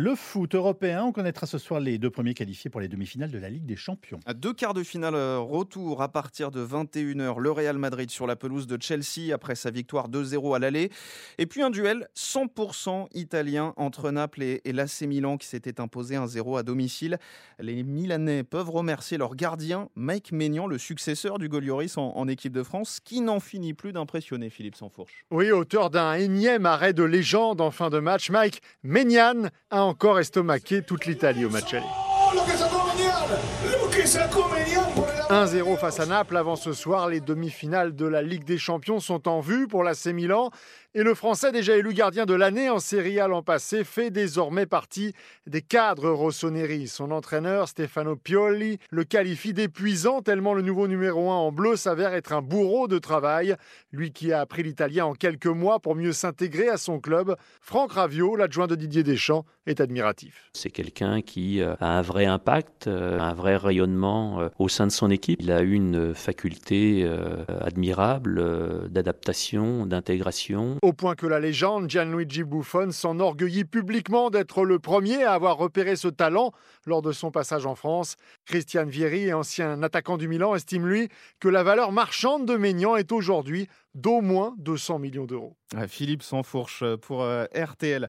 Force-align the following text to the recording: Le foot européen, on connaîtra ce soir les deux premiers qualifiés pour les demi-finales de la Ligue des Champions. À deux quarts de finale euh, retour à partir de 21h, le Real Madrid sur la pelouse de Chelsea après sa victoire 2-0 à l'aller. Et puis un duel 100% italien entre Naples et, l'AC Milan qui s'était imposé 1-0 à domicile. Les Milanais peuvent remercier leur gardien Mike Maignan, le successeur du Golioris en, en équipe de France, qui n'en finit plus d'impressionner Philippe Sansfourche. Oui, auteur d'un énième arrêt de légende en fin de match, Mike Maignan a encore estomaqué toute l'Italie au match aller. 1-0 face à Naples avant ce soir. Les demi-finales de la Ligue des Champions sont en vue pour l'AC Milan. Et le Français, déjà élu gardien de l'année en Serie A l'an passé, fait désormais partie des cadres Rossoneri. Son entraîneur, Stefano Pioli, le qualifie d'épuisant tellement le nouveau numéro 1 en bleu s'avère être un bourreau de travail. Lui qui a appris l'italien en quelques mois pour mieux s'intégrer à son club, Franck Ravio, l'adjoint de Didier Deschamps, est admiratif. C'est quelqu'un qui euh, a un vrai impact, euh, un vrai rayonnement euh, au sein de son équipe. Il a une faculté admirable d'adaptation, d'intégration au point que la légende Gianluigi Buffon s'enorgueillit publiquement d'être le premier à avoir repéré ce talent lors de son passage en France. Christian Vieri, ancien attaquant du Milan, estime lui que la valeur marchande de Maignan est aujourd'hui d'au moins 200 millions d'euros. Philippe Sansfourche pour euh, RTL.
Le 0.00 0.14
foot 0.14 0.54
européen, 0.54 1.02
on 1.06 1.10
connaîtra 1.10 1.48
ce 1.48 1.58
soir 1.58 1.80
les 1.80 1.98
deux 1.98 2.08
premiers 2.08 2.32
qualifiés 2.32 2.70
pour 2.70 2.80
les 2.80 2.86
demi-finales 2.86 3.32
de 3.32 3.38
la 3.38 3.50
Ligue 3.50 3.66
des 3.66 3.74
Champions. 3.74 4.20
À 4.26 4.32
deux 4.32 4.54
quarts 4.54 4.72
de 4.72 4.84
finale 4.84 5.16
euh, 5.16 5.40
retour 5.40 6.02
à 6.02 6.08
partir 6.12 6.52
de 6.52 6.64
21h, 6.64 7.40
le 7.40 7.50
Real 7.50 7.78
Madrid 7.78 8.08
sur 8.08 8.28
la 8.28 8.36
pelouse 8.36 8.68
de 8.68 8.80
Chelsea 8.80 9.34
après 9.34 9.56
sa 9.56 9.72
victoire 9.72 10.08
2-0 10.08 10.54
à 10.54 10.60
l'aller. 10.60 10.92
Et 11.38 11.46
puis 11.46 11.62
un 11.62 11.70
duel 11.70 12.06
100% 12.14 13.08
italien 13.12 13.74
entre 13.76 14.12
Naples 14.12 14.44
et, 14.44 14.62
l'AC 14.72 15.02
Milan 15.02 15.36
qui 15.36 15.48
s'était 15.48 15.80
imposé 15.80 16.14
1-0 16.14 16.56
à 16.56 16.62
domicile. 16.62 17.18
Les 17.58 17.82
Milanais 17.82 18.44
peuvent 18.44 18.70
remercier 18.70 19.18
leur 19.18 19.34
gardien 19.34 19.88
Mike 19.96 20.30
Maignan, 20.30 20.68
le 20.68 20.78
successeur 20.78 21.38
du 21.38 21.48
Golioris 21.48 21.96
en, 21.96 22.12
en 22.16 22.28
équipe 22.28 22.52
de 22.52 22.62
France, 22.62 23.00
qui 23.02 23.20
n'en 23.20 23.40
finit 23.40 23.74
plus 23.74 23.92
d'impressionner 23.92 24.48
Philippe 24.48 24.76
Sansfourche. 24.76 25.24
Oui, 25.32 25.50
auteur 25.50 25.90
d'un 25.90 26.12
énième 26.12 26.66
arrêt 26.66 26.92
de 26.92 27.02
légende 27.02 27.60
en 27.60 27.72
fin 27.72 27.90
de 27.90 27.98
match, 27.98 28.30
Mike 28.30 28.62
Maignan 28.84 29.50
a 29.70 29.87
encore 29.88 30.18
estomaqué 30.18 30.82
toute 30.82 31.06
l'Italie 31.06 31.44
au 31.44 31.50
match 31.50 31.74
aller. 31.74 31.86
1-0 35.30 35.76
face 35.76 36.00
à 36.00 36.06
Naples 36.06 36.38
avant 36.38 36.56
ce 36.56 36.72
soir. 36.72 37.08
Les 37.08 37.20
demi-finales 37.20 37.94
de 37.94 38.06
la 38.06 38.22
Ligue 38.22 38.44
des 38.44 38.56
Champions 38.56 38.98
sont 38.98 39.28
en 39.28 39.40
vue 39.40 39.68
pour 39.68 39.84
l'AC 39.84 40.06
Milan. 40.06 40.50
Et 40.94 41.02
le 41.02 41.14
Français, 41.14 41.52
déjà 41.52 41.76
élu 41.76 41.92
gardien 41.92 42.24
de 42.24 42.32
l'année 42.32 42.70
en 42.70 42.78
Serie 42.78 43.20
A 43.20 43.28
l'an 43.28 43.42
passé, 43.42 43.84
fait 43.84 44.10
désormais 44.10 44.64
partie 44.64 45.12
des 45.46 45.60
cadres 45.60 46.08
Rossoneri. 46.08 46.88
Son 46.88 47.10
entraîneur, 47.10 47.68
Stefano 47.68 48.16
Pioli, 48.16 48.78
le 48.90 49.04
qualifie 49.04 49.52
d'épuisant 49.52 50.22
tellement 50.22 50.54
le 50.54 50.62
nouveau 50.62 50.88
numéro 50.88 51.30
1 51.30 51.34
en 51.34 51.52
bleu 51.52 51.76
s'avère 51.76 52.14
être 52.14 52.32
un 52.32 52.40
bourreau 52.40 52.88
de 52.88 52.98
travail. 52.98 53.54
Lui 53.92 54.12
qui 54.12 54.32
a 54.32 54.40
appris 54.40 54.62
l'italien 54.62 55.04
en 55.04 55.12
quelques 55.12 55.46
mois 55.46 55.78
pour 55.78 55.94
mieux 55.94 56.12
s'intégrer 56.12 56.70
à 56.70 56.78
son 56.78 57.00
club, 57.00 57.36
Franck 57.60 57.92
Ravio, 57.92 58.34
l'adjoint 58.34 58.66
de 58.66 58.74
Didier 58.74 59.02
Deschamps, 59.02 59.44
est 59.66 59.82
admiratif. 59.82 60.50
C'est 60.54 60.70
quelqu'un 60.70 61.20
qui 61.20 61.60
euh, 61.60 61.74
a 61.80 61.98
un 61.98 62.02
vrai 62.02 62.24
impact, 62.24 62.86
euh, 62.86 63.20
un 63.20 63.34
vrai 63.34 63.56
rayonnement 63.56 64.40
euh, 64.40 64.48
au 64.58 64.68
sein 64.68 64.86
de 64.86 64.92
son 64.92 65.10
équipe. 65.10 65.17
Il 65.26 65.50
a 65.50 65.60
une 65.60 66.14
faculté 66.14 67.08
admirable 67.60 68.88
d'adaptation, 68.88 69.86
d'intégration 69.86 70.76
au 70.82 70.92
point 70.92 71.14
que 71.14 71.26
la 71.26 71.40
légende 71.40 71.88
Gianluigi 71.90 72.44
Buffon 72.44 72.90
s'enorgueillit 72.90 73.64
publiquement 73.64 74.30
d'être 74.30 74.64
le 74.64 74.78
premier 74.78 75.24
à 75.24 75.32
avoir 75.32 75.56
repéré 75.56 75.96
ce 75.96 76.08
talent 76.08 76.52
lors 76.86 77.02
de 77.02 77.12
son 77.12 77.30
passage 77.30 77.66
en 77.66 77.74
France. 77.74 78.16
Christian 78.46 78.86
Vieri, 78.86 79.32
ancien 79.32 79.82
attaquant 79.82 80.16
du 80.16 80.28
Milan, 80.28 80.54
estime 80.54 80.86
lui 80.86 81.08
que 81.40 81.48
la 81.48 81.62
valeur 81.62 81.92
marchande 81.92 82.46
de 82.46 82.56
Maignan 82.56 82.96
est 82.96 83.12
aujourd'hui 83.12 83.68
d'au 83.94 84.20
moins 84.20 84.54
200 84.58 84.98
millions 84.98 85.24
d'euros. 85.24 85.56
Philippe 85.88 86.22
Sansfourche 86.22 86.84
pour 87.02 87.22
euh, 87.22 87.46
RTL. 87.54 88.06